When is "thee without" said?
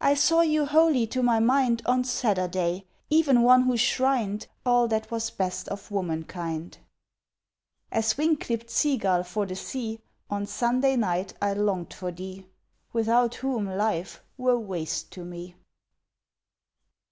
12.10-13.36